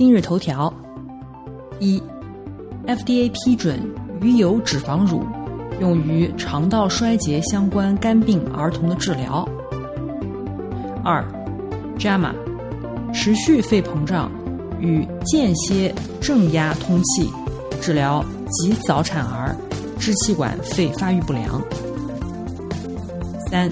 [0.00, 0.72] 今日头条：
[1.78, 2.02] 一
[2.86, 3.78] ，FDA 批准
[4.22, 5.22] 鱼油脂肪乳
[5.78, 9.46] 用于肠道衰竭相关肝病儿童的治疗。
[11.04, 11.22] 二
[11.98, 12.32] ，JAMA
[13.12, 14.32] 持续肺膨胀
[14.80, 17.30] 与间歇正压通气
[17.78, 19.54] 治疗及早产儿
[19.98, 21.62] 支气管肺发育不良。
[23.50, 23.68] 三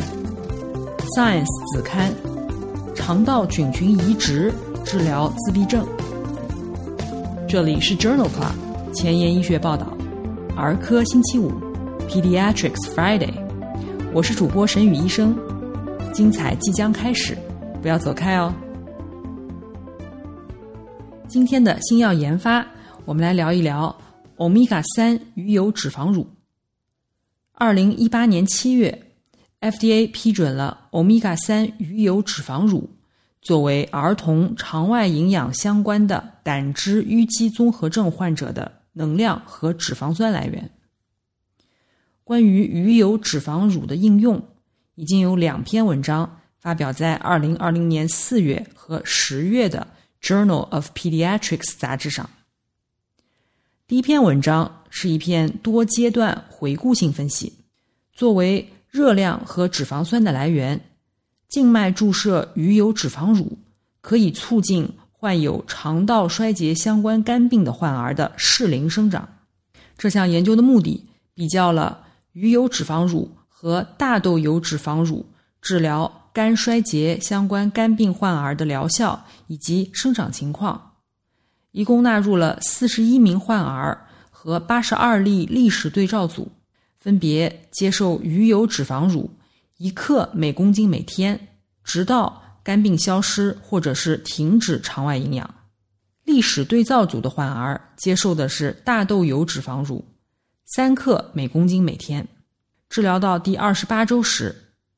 [1.16, 2.12] ，Science 子刊
[2.94, 4.52] 肠道菌群移植
[4.84, 5.88] 治疗自闭症。
[7.48, 9.96] 这里是 Journal Club 前沿医学报道，
[10.54, 11.50] 儿科星期五
[12.06, 13.32] ，Pediatrics Friday。
[14.12, 15.34] 我是主播沈宇医生，
[16.12, 17.34] 精彩即将开始，
[17.80, 18.54] 不要走开哦。
[21.26, 22.66] 今天的新药研发，
[23.06, 23.96] 我们来聊一聊
[24.36, 26.26] 欧米伽三鱼油脂肪乳。
[27.52, 29.06] 二零一八年七月
[29.62, 32.90] ，FDA 批准了欧米伽三鱼油脂肪乳。
[33.48, 40.70] 作为儿童肠外营养相关的胆汁淤积综合症患者的能量和脂肪酸来源。
[42.24, 44.46] 关于鱼油脂肪乳的应用，
[44.96, 49.86] 已经有两篇文章发表在二零二零年四月和十月的
[50.28, 52.28] 《Journal of Pediatrics》杂志上。
[53.86, 57.54] 第一篇文章是一篇多阶段回顾性分析，
[58.12, 60.78] 作为热量和脂肪酸的来源。
[61.48, 63.58] 静脉注射鱼油脂肪乳
[64.00, 69.28] 可以促进患有肠道衰竭相关肝病的患儿的适龄生长。
[69.96, 71.04] 这项研究的目的
[71.34, 75.26] 比较了鱼油脂肪乳和大豆油脂肪乳
[75.60, 80.92] 治疗肝衰竭相关肝病患儿的疗效以及生长情况，
[81.72, 86.52] 一共纳入了四十一名患儿和八十二例历史对照组，
[86.96, 89.28] 分别接受鱼油脂肪乳。
[89.78, 91.38] 一克每公斤每天，
[91.84, 95.54] 直到肝病消失或者是停止肠外营养。
[96.24, 100.04] 历史对照组的患儿接受的是大豆油脂肪乳，
[100.66, 102.26] 三克每公斤每天。
[102.88, 104.52] 治疗到第二十八周时，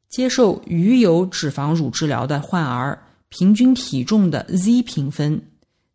[0.09, 5.43] 接受鱼油脂肪乳治疗的患儿平均体重的 Z 评分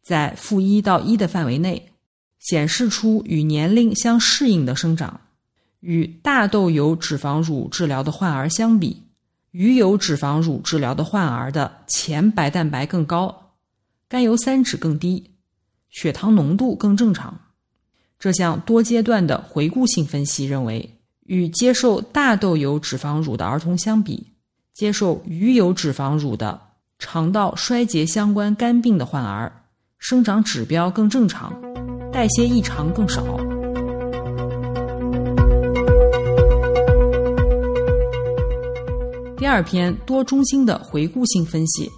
[0.03, 1.91] 在负一到一的范围内，
[2.37, 5.21] 显示出与年龄相适应的生长。
[5.81, 9.03] 与大豆油脂肪乳治疗的患儿相比，
[9.51, 13.53] 鱼油脂肪乳治疗的患儿的前白蛋白更高，
[14.07, 15.31] 甘油三酯更低，
[15.89, 17.39] 血糖浓度更正常。
[18.17, 24.33] 这项多阶段的回顾性分析认为，与接受大豆油脂肪乳的儿童相比，
[24.73, 26.59] 接受鱼油脂肪乳的
[26.97, 29.51] 肠道衰竭相关肝病的患儿，
[29.99, 31.53] 生长指标更正常，
[32.11, 33.44] 代谢异常更少。
[39.37, 41.91] 第二篇多中心的回顾性分析，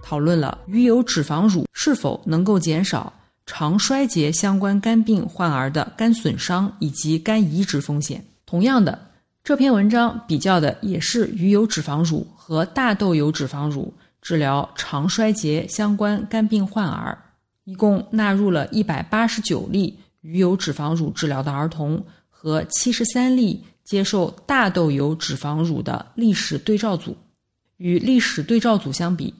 [0.00, 3.12] 讨论了鱼油脂肪乳是否能够减少
[3.46, 8.24] 肠衰竭相关肝病患儿的肝损伤以及肝移植风险。
[8.46, 8.96] 同样的，
[9.42, 17.18] 这篇文章比较的也是鱼油脂肪乳和大豆油脂肪乳治疗肠衰竭相关肝病患儿，
[17.64, 22.04] 一共纳入了一百八十九例鱼油脂肪乳治疗的儿童
[22.44, 23.64] 和七十三例。
[23.84, 27.14] 接受大豆油脂肪乳的历史对照组，
[27.76, 29.34] 与历史对照组相比，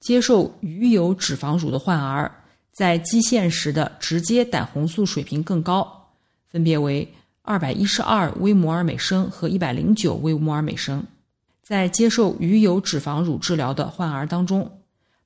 [0.00, 2.34] 接受鱼油脂肪乳的患儿
[2.72, 6.08] 在基线时的直接胆红素水平更高，
[6.48, 7.06] 分别为
[7.42, 11.04] 二百一十二微摩尔每升和一百零九微摩尔每升。
[11.62, 14.80] 在接受鱼油脂肪乳治疗的患儿当中，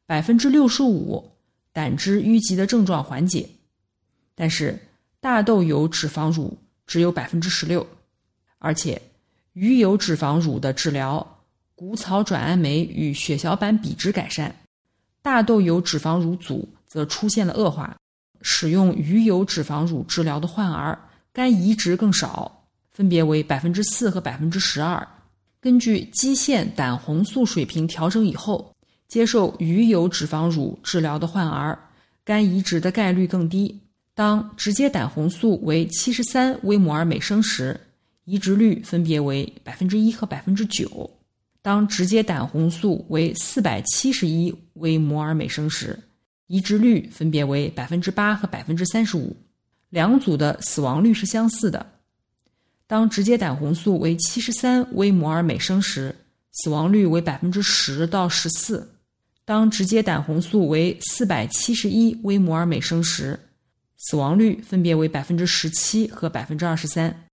[0.06, 1.24] 百分之六十五
[1.72, 3.48] 胆汁淤积的症状缓解，
[4.34, 4.76] 但是
[5.20, 7.86] 大豆油脂肪乳只有百分之十六。
[8.58, 9.00] 而且，
[9.52, 11.38] 鱼油脂肪乳的治疗，
[11.74, 14.50] 谷草转氨酶与血小板比值改善；
[15.22, 17.96] 大豆油脂肪乳组则出现了恶化。
[18.42, 20.98] 使用鱼油脂肪乳治疗的患儿，
[21.32, 25.06] 肝移植更少，分别为百分之四和百分之十二。
[25.60, 28.72] 根据基线胆红素水平调整以后，
[29.08, 31.78] 接受鱼油脂肪乳治疗的患儿，
[32.24, 33.80] 肝移植的概率更低。
[34.16, 37.78] 当直接胆红素为七十三微摩尔每升时，
[38.24, 41.10] 移植率分别为百分之一和百分之九。
[41.60, 45.98] 当直接胆红素为四百七十一微摩尔每升时，
[46.46, 49.36] 移植率分别为百分之八和百分之三十五，
[49.90, 51.84] 两组的死亡率是相似的。
[52.86, 56.16] 当直接胆红素为七十三微摩尔每升时，
[56.52, 58.78] 死亡率为百分之十到十四；
[59.44, 63.38] 当直接胆红素为四百七十一微摩尔每升时，
[63.98, 67.24] 死亡率分别为百分之十七和百分之二十三。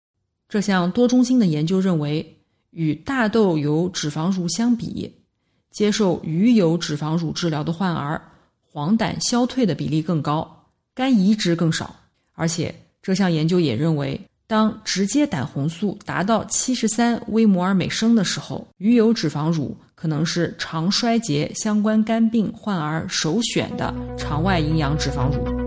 [0.48, 2.38] 这项多中心的研究认为，
[2.72, 5.14] 与大豆油脂肪乳相比，
[5.72, 8.22] 接受鱼油脂肪乳治疗的患儿
[8.62, 11.96] 黄疸消退的比例更高，肝移植更少。
[12.34, 14.20] 而且，这项研究也认为。
[14.46, 25.63] 当直接胆红素达到七十三微摩尔每升的时候，鱼油脂肪乳可能是肠衰竭相关肝病患儿首选的肠外营养脂肪乳。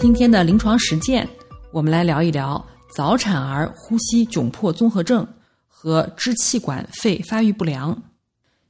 [0.00, 1.28] 今天的临床实践，
[1.72, 2.64] 我们来聊一聊
[2.94, 5.26] 早产儿呼吸窘迫综合症
[5.66, 8.00] 和支气管肺发育不良。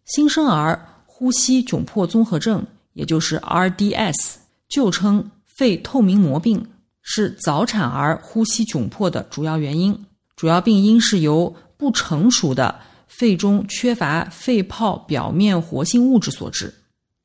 [0.07, 4.37] 新生儿呼吸窘迫综合症，也就是 RDS。
[4.71, 6.67] 旧称肺透明膜病，
[7.03, 10.07] 是早产儿呼吸窘迫的主要原因。
[10.35, 16.73] 主要病因是由不成熟的肺中缺乏肺泡表面活性物质所致，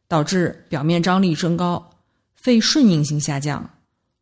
[0.10, 1.90] 导致表面张力升高、
[2.36, 3.70] 肺顺应性下降、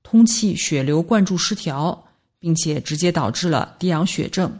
[0.03, 2.05] 通气血流灌注失调，
[2.39, 4.51] 并且直接导致了低氧血症。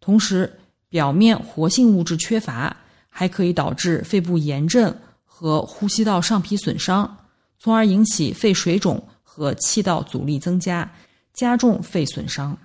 [0.00, 0.58] 同时，
[0.88, 2.76] 表面活性物质缺乏
[3.08, 4.94] 还可以导致肺部炎症
[5.24, 7.18] 和呼吸道上皮损伤。
[7.58, 10.92] 从而引起肺水肿和气道阻力增加，
[11.32, 12.58] 加重肺损伤。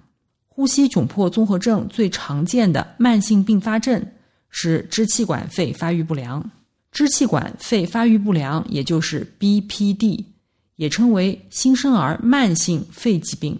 [0.47, 4.03] 呼吸窘迫综合症最常见的慢性并发症
[4.49, 6.49] 是支气管肺发育不良。
[6.91, 10.25] 支气管肺发育不良，也就是 BPD，
[10.77, 13.59] 也称为新生儿慢性肺疾病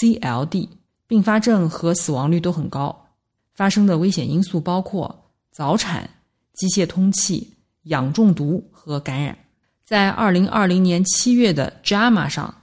[0.00, 0.68] （CLD）。
[1.04, 3.08] 并发症和死亡率都很高，
[3.52, 6.08] 发生的危险因素包括早产、
[6.54, 9.36] 机械通气、氧中毒和感染。
[9.84, 12.54] 在二零二零年七月的《JAMA》上，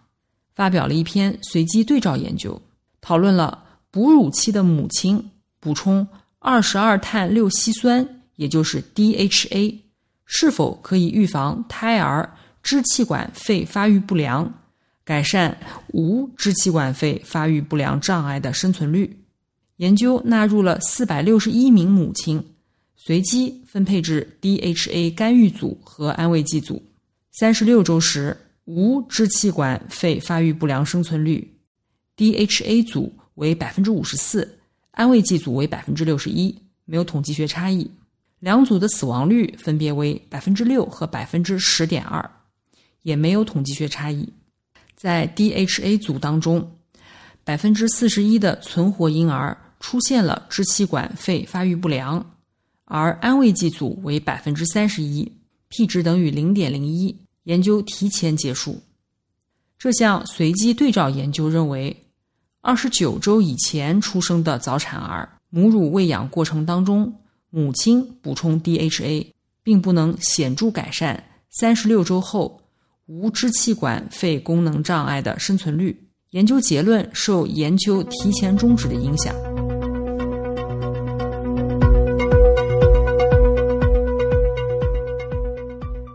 [0.55, 2.59] 发表了一篇随机对照研究，
[3.01, 5.29] 讨论了哺乳期的母亲
[5.59, 6.07] 补充
[6.39, 9.77] 二十二碳六烯酸，也就是 DHA，
[10.25, 14.53] 是否可以预防胎儿支气管肺发育不良，
[15.03, 15.57] 改善
[15.93, 19.17] 无支气管肺发育不良障碍的生存率。
[19.77, 22.43] 研究纳入了四百六十一名母亲，
[22.95, 26.83] 随机分配至 DHA 干预组和安慰剂组。
[27.31, 28.35] 三十六周时，
[28.65, 31.55] 无支气管肺发育不良生存率
[32.17, 34.59] ，DHA 组为百分之五十四，
[34.91, 36.53] 安慰剂组为百分之六十一，
[36.83, 37.89] 没有统计学差异。
[38.39, 42.29] 两组的死亡率分别为百分之六和百分之十点二，
[43.01, 44.31] 也没有统计学差异。
[44.95, 46.77] 在 DHA 组当中，
[47.43, 52.35] 百分之四十一的存活婴儿出现了支气管肺发育不良，
[52.85, 55.31] 而安慰剂组为百分之三十一
[55.69, 57.15] ，P 值等于零点零一。
[57.43, 58.81] 研究提前结束。
[59.79, 62.05] 这项随机对照研究认为，
[62.61, 67.11] 二十九周以前出生的早产儿，母乳喂养过程当中，
[67.49, 69.31] 母亲补充 DHA，
[69.63, 72.61] 并不能显著改善三十六周后
[73.11, 75.99] 无支气管肺功能障碍的生存率。
[76.29, 79.33] 研究结论受研究提前终止的影响。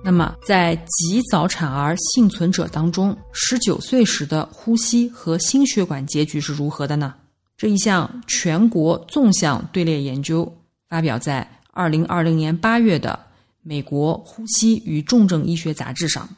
[0.05, 7.13] 那么，在极早产儿幸存者当中，十九岁时的呼吸和心血管结局是如何的呢？
[7.57, 13.19] 这一项全国纵向队列研究发表在二零二零年八月的
[13.63, 16.29] 《美国呼吸与重症医学杂志》上。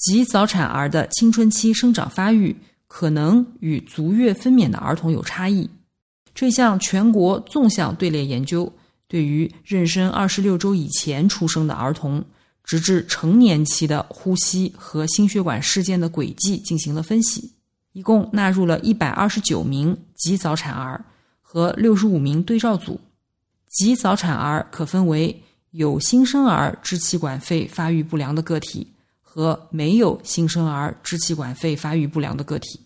[0.00, 2.56] 极早产儿的青春期生长发育
[2.88, 5.70] 可能与足月分娩的儿童有差异。
[6.34, 8.72] 这项全国纵向队列研究
[9.06, 12.24] 对于妊娠二十六周以前出生的儿童。
[12.62, 17.52] 直至成年期的呼吸和心血管事件的轨迹进行了分析，
[17.94, 21.04] 一共纳入了一百二十九名极早产儿
[21.40, 23.00] 和六十五名对照组。
[23.66, 25.42] 极早产儿可分为
[25.72, 28.86] 有新生儿支气管肺发育不良的个体
[29.40, 32.78] 和没有新生儿支气管肺发育不良的个体。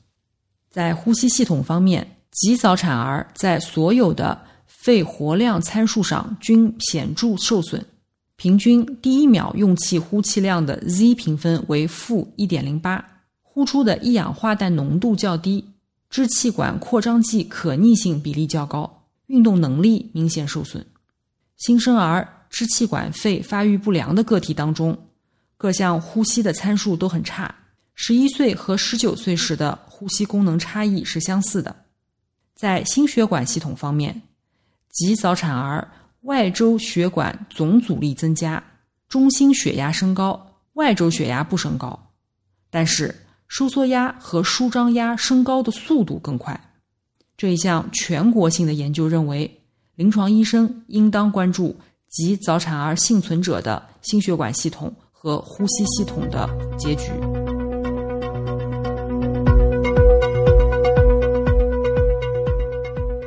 [0.70, 7.84] 在呼吸系统方面，极早产儿在所有的肺活量参数上均显著受损。
[8.36, 13.04] 平均第一秒用气呼气量的 Z 评分为负一点零八，
[13.42, 15.64] 呼出的一氧化氮浓度较低，
[16.08, 20.86] 支气管扩张剂可逆性比例较高，运动能力明显受损。
[21.56, 24.96] 新生儿支气管肺发育不良的个体当中，
[25.56, 27.54] 各项呼吸的参数都很差，
[27.94, 31.74] 十一岁和十九岁时的呼吸功能差异是相似的。
[32.54, 34.22] 在心血管系统方面，
[34.90, 35.90] 及早产儿
[36.22, 38.62] 外周血管总阻力增加，
[39.08, 42.10] 中心血压升高，外周血压不升高，
[42.70, 43.14] 但是
[43.48, 46.58] 收缩压和舒张压升高的速度更快。
[47.36, 49.60] 这一项全国性的研究认为，
[49.96, 51.76] 临床医生应当关注
[52.08, 54.94] 及早产儿幸存者的心血管系统
[55.24, 56.46] 和呼吸系统的
[56.78, 57.10] 结局。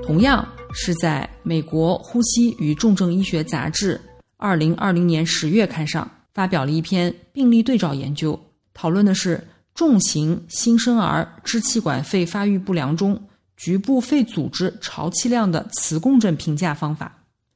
[0.03, 3.95] 同样是在美国《呼吸与重症医学杂志》
[4.37, 8.39] 二零二零年十月刊上发表了一篇病例对照研究，
[8.75, 13.19] 讨论的是重型新生儿支气管肺发育不良中
[13.55, 17.11] 局部肺组织潮气量的磁共振评价方法。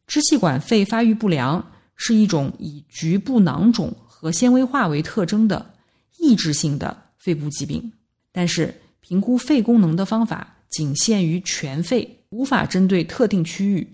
[0.07, 1.63] 支气管肺发育不良
[1.95, 5.73] 是一种以局部囊肿和纤维化为特征的
[6.19, 7.91] 抑制性的肺部疾病，
[8.31, 12.19] 但是评估肺功能的方法仅限于全肺。
[12.31, 13.85] 无法针对特定区域。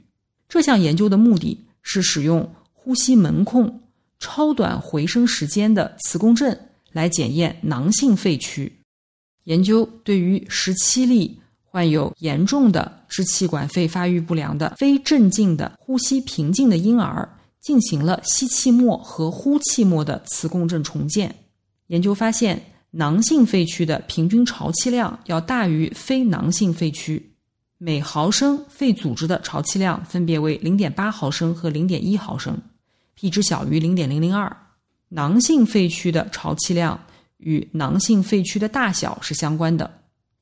[0.48, 3.82] 这项研究的目的是使用呼吸门控
[4.20, 6.56] 超短回声时间的磁共振
[6.92, 8.72] 来检验囊性肺区。
[9.46, 17.28] 研究对于十七例患有严重的支气管肺发育不良的非镇静的呼吸平静的婴儿
[17.68, 21.36] 进行了吸气末和呼气末的磁共振重建。
[21.88, 27.34] 研究发现，囊性肺区的平均潮气量要大于非囊性肺区。
[27.78, 32.58] 每毫升肺组织的潮气量分别为零点八毫升和零点一毫升
[33.16, 34.56] ，p 值小于零点零零二。
[35.10, 36.98] 囊性肺区的潮气量
[37.36, 40.00] 与囊性肺区的大小是相关的，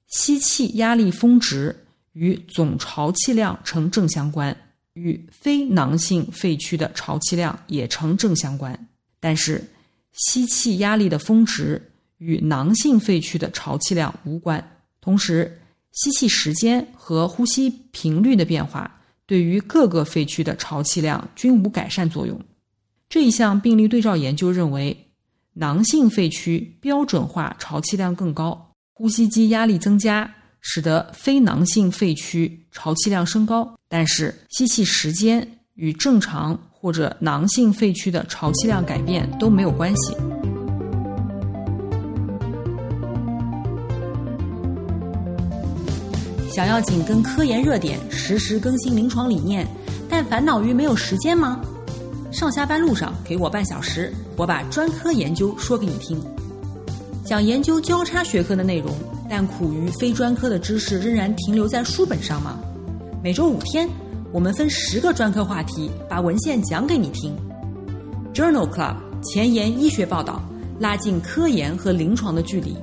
[0.09, 4.55] 吸气压力峰值与总潮气量呈正相关，
[4.95, 8.87] 与非囊性肺区的潮气量也呈正相关。
[9.19, 9.63] 但是，
[10.11, 11.81] 吸气压力的峰值
[12.17, 14.61] 与囊性肺区的潮气量无关。
[14.99, 15.61] 同时，
[15.91, 22.39] 吸气时间和呼吸频率的变化，对于各个肺区的潮气量均无改善作用。
[23.07, 25.07] 这一项病例对照研究认为，
[25.53, 30.35] 囊性肺区标准化潮气量更高，呼吸机压力增加，
[30.67, 40.15] 使得非囊性肺区潮气量升高，但是吸气时间与正常或者囊性肺区的潮气量改变都没有关系。
[46.51, 49.67] 想要紧跟科研热点，实时更新临床理念，
[50.09, 51.61] 但烦恼于没有时间吗？
[52.31, 56.19] 上下班路上给我半小时，我把专科研究说给你听。
[57.23, 58.91] 想研究交叉学科的内容，
[59.27, 62.59] 但苦于非专科的知识仍然停留在书本上吗？
[63.23, 63.89] 每周五天，
[64.31, 67.35] 我们分十个专科话题，把文献讲给你听。
[68.33, 70.43] Journal Club 前沿医学报道，
[70.79, 72.77] 拉近科研和临床的距离。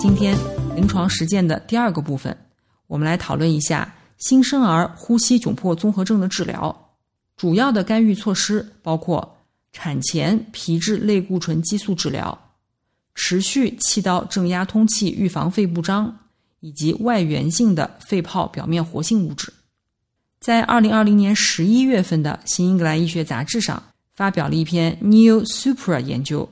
[0.00, 0.36] 今天
[0.74, 2.36] 临床实践的第二个部分，
[2.88, 6.74] 我们来讨论一下新生儿呼吸窘迫综合症的治疗。
[7.36, 9.36] 主要的干预措施包括
[9.72, 12.52] 产前皮质类固醇激素治疗、
[13.14, 16.18] 持续气道正压通气预防肺部张，
[16.60, 19.52] 以及外源性的肺泡表面活性物质。
[20.40, 23.82] 在二零二零年十一月份的《新英格兰医学杂志》上
[24.14, 26.48] 发表了一篇 Neo Supra 研究。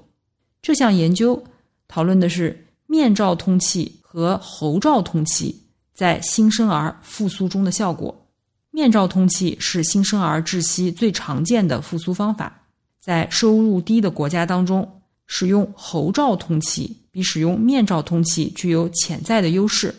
[0.60, 1.44] 这项研究
[1.86, 2.64] 讨论的是。
[2.90, 8.26] 面罩通气和喉罩通气在新生儿复苏中的效果。
[8.70, 12.62] 面罩通气是新生儿窒息最常见的复苏方法。
[13.00, 19.94] 在收入低的国家当中，使用喉罩通气比使用面罩通气具有潜在的优势。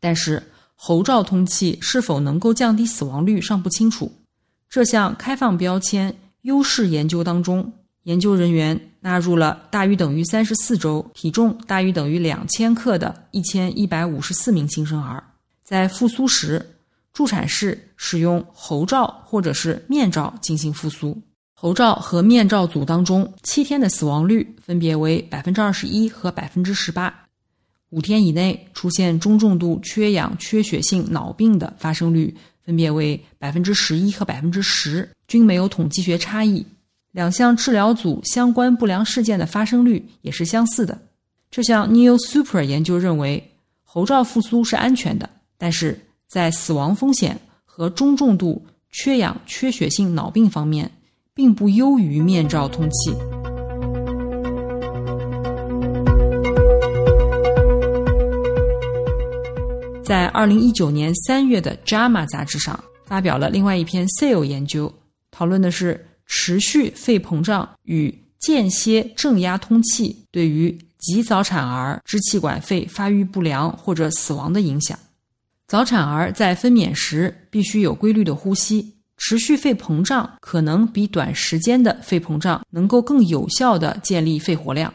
[0.00, 0.42] 但是，
[0.74, 4.12] 喉罩通气是否能够降低死亡率尚不清楚。
[4.68, 7.72] 这项开放标签优势研究当中。
[8.02, 15.24] 研究人员纳入了大于等于三十四周、体重大于等于两千克的一千一百五十四名新生儿，
[15.62, 16.76] 在复苏时，
[17.14, 21.18] 助产士使用喉罩或者是面罩进行复苏。
[21.64, 27.24] 头罩和面罩组当中，七天的死亡率分别为百分之二十一和百分之十八，
[27.88, 36.62] 五天以内出现中重度缺氧缺血性脑病的发生率分别为百分之十一和百分之十，均没有统计学差异。
[37.12, 41.00] 两项治疗组相关不良事件的发生率也是相似的。
[41.50, 43.42] 这项 Neo Super 研究认为，
[43.84, 50.90] 喉罩复苏是安全的，但是在死亡风险和中重度缺氧缺血性脑病方面，
[51.34, 53.12] 并不优于面罩通气。
[60.04, 64.92] 在二零一九年三月的 JAMA 杂志上发表了另外一篇 SAIL 研究，
[65.30, 66.06] 讨论的是。
[66.26, 74.98] 持续肺膨胀与间歇正压通气对于极早产儿支气管肺发育不良或者死亡的影响。
[75.68, 84.92] 早产儿在分娩时必须有规律的呼吸，持续肺膨胀可能比短时间的肺膨胀能够更有效地建立肺活量。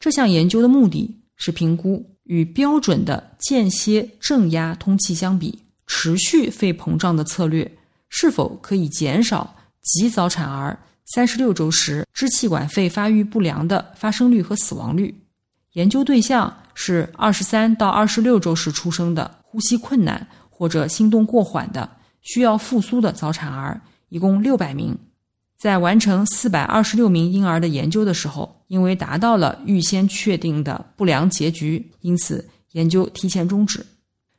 [0.00, 7.70] 这项研究的目的是评估与标准的间歇正压通气相比，持续肺膨胀的策略
[8.08, 15.14] 是否可以减少极早产儿三十六周时支气管肺发育不良的发生率和死亡率。
[15.72, 21.88] 研究对象是二十三到二十六周时出生的呼吸困难或者心动过缓的
[22.22, 24.96] 需要复苏的早产儿，一共六百名。
[25.56, 33.84] 在完成四百二十六名婴儿的研究的时候，因为达到了预先确定的不良结局，因此研究提前终止。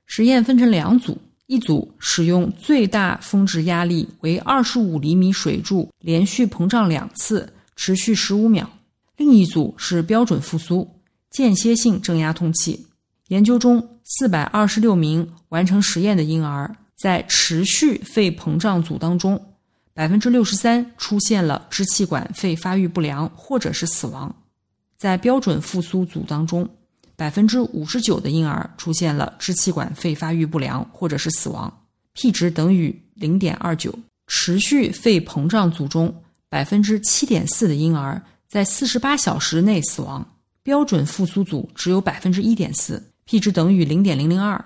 [0.05, 1.17] 实验分成两组，
[1.47, 8.65] 一组使用最大峰值压力为二十五厘米水柱连续膨胀两次，持续十五秒；
[9.17, 10.89] 另一组是标准复苏。
[11.29, 12.87] 间歇性正压通气
[13.27, 19.41] 研究中，四百二十六名完成实验的婴儿，在持续肺膨胀组当中，
[19.93, 24.29] 百分之六十三出现了支气管肺发育不良或者是死亡；
[24.97, 26.69] 在标准复苏组当中，
[27.15, 31.73] 百分之五十九的婴儿出现了支气管肺发育不良或者是死亡
[32.13, 33.97] ，p 值等于零点二九。
[34.27, 36.13] 持续肺膨胀组中，
[36.49, 40.35] 百分之七点四的婴儿在四十八小时内死亡。
[40.61, 44.63] 标准复苏组只有百分之一点四，p 值等于零点零零二。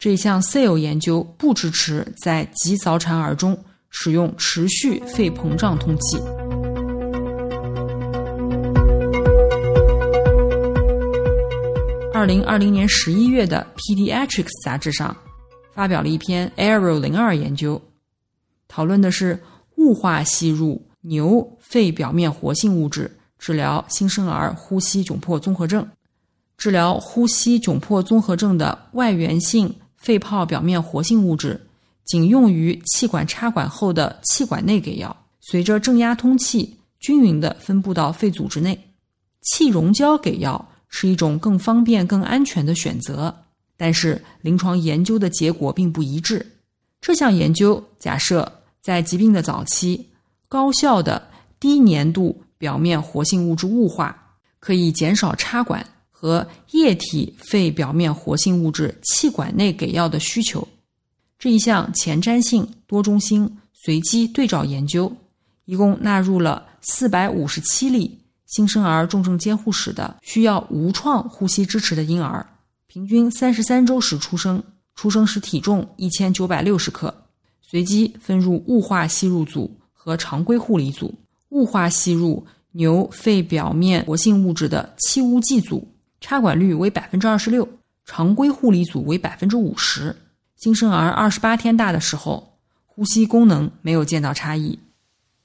[0.00, 3.58] 这项 SAIL 研究不支持在极早产儿中
[3.90, 6.16] 使用持续肺膨胀通气。
[12.14, 15.16] 二零二零年十一月的《Pediatrics》杂志上
[15.74, 17.82] 发表了一篇 AERO 零二研究，
[18.68, 19.42] 讨论的是
[19.78, 23.10] 雾化吸入牛肺表面活性物质。
[23.36, 25.88] 治疗新生儿呼吸窘迫综合症，
[26.56, 31.60] 治疗呼吸窘迫综合症的外源性肺泡表面活性物质，
[32.06, 38.78] 仅用于气管插管后的气管内给药，随着正压通气均匀地分布到肺组织内。
[39.42, 43.34] 气溶胶给药是一种更方便、更安全的选择，
[43.76, 46.46] 但是临床研究的结果并不一致。
[47.00, 50.08] 这项研究假设在疾病的早期，
[50.48, 51.28] 高效的
[51.60, 52.42] 低粘度。
[52.58, 55.86] 表面活性物质雾化可以减少插管
[56.20, 60.66] 和液体肺表面活性物质气管内给药的需求。
[61.38, 65.12] 这一项前瞻性多中心随机对照研究，
[65.64, 72.44] 一共纳入了四百五十七例新生儿重症监护室的需要无创呼吸支持的婴儿，
[72.88, 74.60] 平均三十三周时出生，
[74.96, 77.14] 出生时体重一千九百六十克，
[77.62, 81.14] 随机分入雾化吸入组和常规护理组。
[81.50, 85.86] 雾化吸入牛肺表面活性物质的气雾剂组，
[86.20, 87.64] 插管率为百分之二十六；
[88.04, 90.14] 常规护理组为百分之五十。
[90.56, 92.54] 新生儿二十八天大的时候，
[92.86, 94.78] 呼吸功能没有见到差异。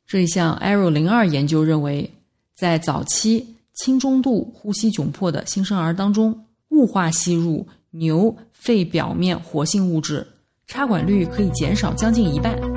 [0.07, 2.11] 这一项 ARROW 零二研究认为，
[2.55, 10.25] 在早期轻中度呼吸窘迫的新生儿当中，雾化吸入牛肺表面活性物质，
[10.65, 12.72] 插管率可以减少将近一半。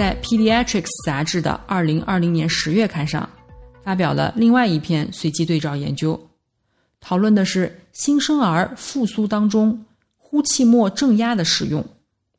[0.00, 3.28] 在《Pediatrics》杂志的二零二零年十月刊上，
[3.84, 6.18] 发表了另外一篇随机对照研究，
[7.00, 9.84] 讨论的是新生儿复苏当中
[10.16, 11.84] 呼气末正压的使用。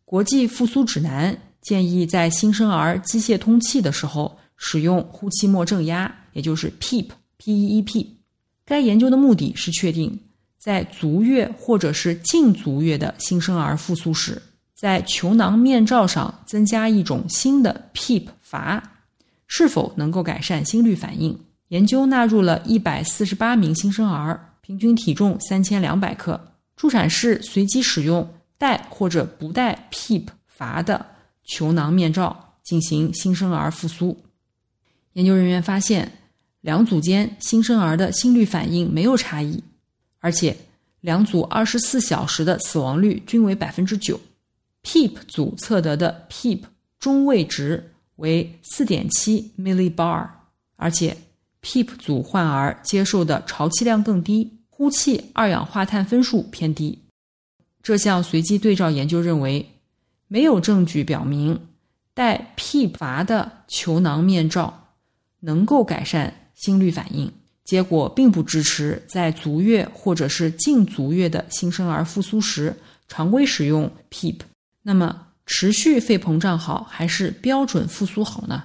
[0.05, 8.07] 国际复苏指南建议在新生儿机械通气的时候使用呼气末正压，也就是 PEEP。
[8.65, 10.19] 该研究的目的是确定
[10.57, 14.41] 在足月或者是近足月的新生儿复苏时。
[14.81, 18.81] 在球囊面罩上增加一种新的 PEEP 阀，
[19.45, 21.39] 是否能够改善心率反应？
[21.67, 31.05] 研究纳入了一百四十八名新生儿，平均体重三千两百克，助产士随机使用带或者不带 PEEP 阀的
[31.43, 34.17] 球囊面罩进行新生儿复苏。
[35.13, 36.11] 研究人员发现，
[36.61, 39.63] 两组间新生儿的心率反应没有差异，
[40.21, 40.57] 而且
[41.01, 44.19] 两组二十四小时的死亡率均为百分之九。
[44.83, 46.61] PEEP 组测得的 PEEP
[46.99, 50.27] 中位值为四点七 millibar，
[50.75, 51.15] 而且
[51.61, 56.99] PEEP 组患儿接受的潮气量更低，呼气二氧化碳分数偏低。
[57.83, 59.69] 这项随机对照研究认为，
[60.27, 61.67] 没有证据表明
[62.13, 64.89] 带 PEEP 阀的球囊面罩
[65.39, 67.31] 能够改善心率反应。
[67.63, 72.75] 结果并不支持在足月或者是近足月的新生儿复苏时
[73.07, 74.39] 常规使用 PEEP。
[74.83, 78.63] 那么持续肺膨胀好还是标准复苏好呢？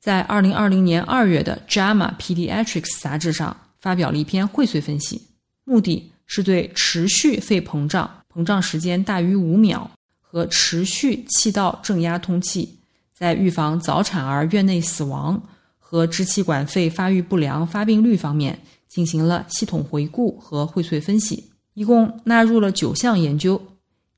[0.00, 5.20] 在二零二零年二月的《JAMA Pediatrics》杂志上发表了一篇荟萃分析，
[5.64, 12.78] 目的是对持续肺膨胀、膨胀时间大于五秒和持续气道正压通气，
[13.12, 15.42] 在预防早产儿院内死亡
[15.78, 23.60] 和支气管肺发育不良发病率方面进行了系统回顾和荟萃分析，一共纳入了九项研究，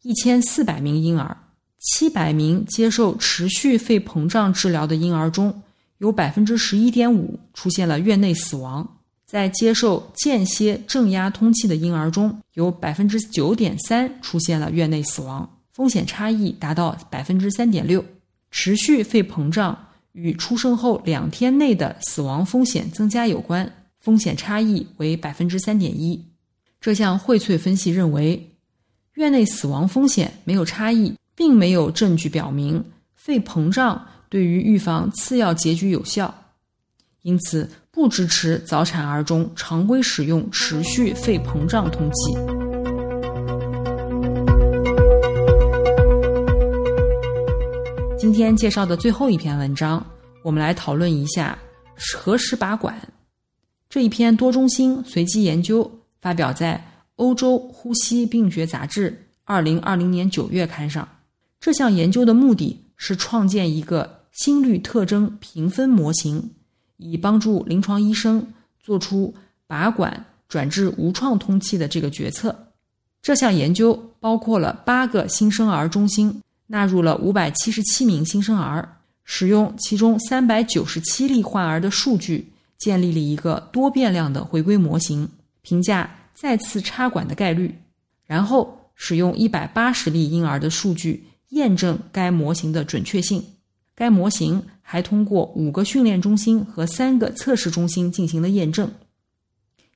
[0.02, 1.36] 一千四百名婴儿，
[1.81, 5.62] 七百名接受持续肺膨胀治疗的婴儿中。
[5.99, 18.03] 有百分之十一点五出现了院内死亡，在接受间歇正压通气的婴儿中，有百分之九点三出现了院内死亡，风险差异达到百分之三点六。
[18.51, 26.25] 持续肺膨胀与出生后两天内的死亡风险增加有关，风险差异为百分之三点一。
[26.81, 28.55] 这项荟萃分析认为，
[29.16, 34.07] 院内死亡风险没有差异，并没有证据表明肺膨胀。
[34.29, 36.33] 对于预防次要结局有效，
[37.22, 42.35] 因此不支持早产儿中常规使用持续肺膨胀通气。
[48.18, 50.05] 今天介绍的最后一篇文章，
[50.44, 51.59] 我们来讨论一下
[51.96, 52.94] 何时拔管。
[53.88, 56.74] 这一篇多中心随机研究发表在
[57.16, 59.11] 《欧洲呼吸病学杂志》
[59.44, 61.09] 二零二零年九月刊上。
[61.61, 64.18] 这项研究的目的是创建一个。
[64.33, 66.51] 心率特征评分模型，
[66.96, 68.46] 以帮助临床医生
[68.81, 69.35] 做出
[69.66, 72.68] 拔管转至无创通气的这个决策。
[73.20, 78.88] 这项研究包括了八个新生儿中心，纳入了五百七十七名新生儿，
[79.25, 85.29] 使用其中三百九十七例患儿的数据，建立了一个多变量的回归模型，
[85.61, 87.77] 评价再次插管的概率。
[88.27, 93.44] 然后使用一百八十例婴儿的数据，验证该模型的准确性。
[93.94, 98.90] 该模型还通过五个训练中心和三个测试中心进行了验证。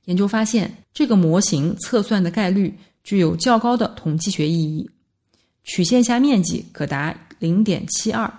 [0.05, 4.87] 研究发现，这个模型测算的概率具有较高的统计学意义，
[5.63, 8.31] 曲线下面积可达零点七二。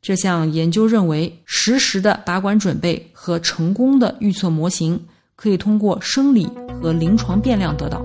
[0.00, 5.00] 这项研究认为，实时的拔管准备和成功的预测模型。
[5.40, 6.48] 可以通过生理
[6.82, 8.04] 和临床变量得到。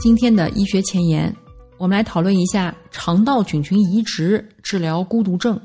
[0.00, 1.36] 今天的医学前沿，
[1.76, 5.60] 我们来讨论一下肠道菌群移植治疗孤独症。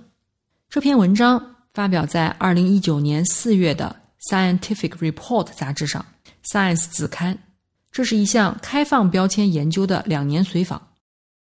[0.69, 3.95] 这篇文章发表在二零一九年四月的
[4.29, 6.05] 《Scientific Report》杂志上，
[6.53, 7.48] 《Science》子刊。
[7.91, 10.81] 这是一项开放标签研究的两年随访，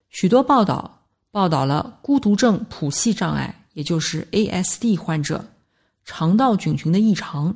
[0.09, 3.55] 许多报道报道了孤独症谱系障碍。
[3.73, 5.45] 也就是 ASD 患者
[6.03, 7.55] 肠道菌群的异常，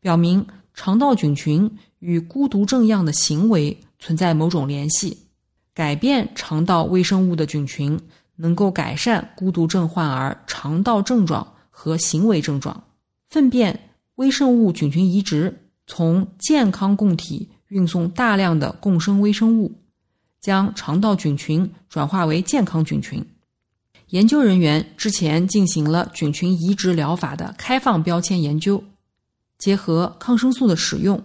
[0.00, 5.26] 表明肠道菌群与孤独症样的行为存在某种联系。
[5.74, 8.00] 改变肠道微生物的菌群
[8.36, 12.84] 能够改善孤独症患儿肠道症状和行为症状。
[13.28, 19.72] 粪便微生物菌群移植从健康供体运送大量的共生微生物，
[20.40, 23.24] 将肠道菌群转化为健康菌群。
[24.10, 28.84] 研究人员之前进行了菌群移植疗法的开放标签研究，
[29.58, 31.20] 结合抗生素的使用、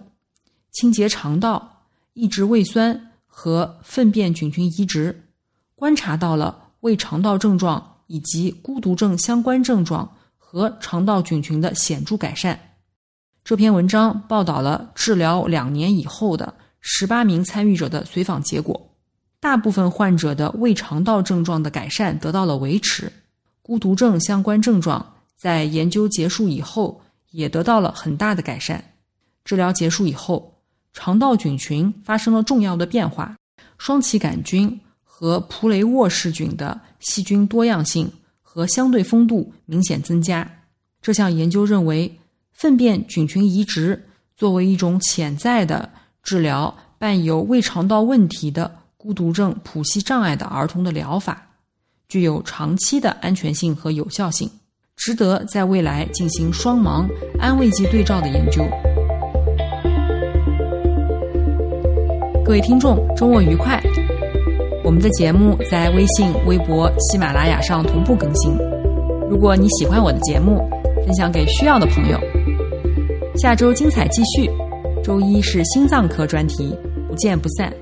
[0.72, 5.28] 清洁肠道、抑制胃酸和粪便菌群移植，
[5.76, 12.71] 观察到了胃肠道症状以及孤独症相关症状和肠道菌群的显著改善。
[13.44, 18.88] 这篇文章报道了治疗两年以后的十八名参与者的随访结果。
[19.40, 23.12] 大部分患者的胃肠道症状的改善得到了维持，
[23.60, 27.00] 孤独症相关症状在研究结束以后
[27.32, 28.82] 也得到了很大的改善。
[29.44, 30.54] 治疗结束以后，
[30.92, 33.36] 肠道菌群发生了重要的变化，
[33.76, 38.08] 双歧杆菌和普雷沃氏菌的细菌多样性
[38.40, 40.48] 和相对丰度明显增加。
[41.00, 42.16] 这项研究认为，
[42.52, 45.88] 粪便菌群移植作为一种潜在的
[46.22, 48.78] 治疗伴有胃肠道问题的。
[49.02, 51.44] 孤独症谱系障碍的儿童的疗法
[52.08, 54.48] 具有长期的安全性和有效性，
[54.94, 57.04] 值得在未来进行双盲
[57.36, 58.62] 安慰剂对照的研究。
[62.44, 63.82] 各位听众，周末愉快！
[64.84, 68.56] 我们的节目在微信、微博、喜马拉雅上同步更新。
[69.28, 70.58] 如果你喜欢我的节目，
[71.04, 72.41] 分享给需要的朋友。
[73.36, 74.50] 下周精彩继续，
[75.02, 76.76] 周一是心脏科专题，
[77.08, 77.72] 不见不散。